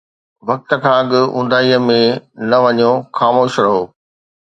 [0.49, 1.99] وقت کان اڳ اونداهيءَ ۾
[2.49, 3.81] نه وڃو، خاموش رهو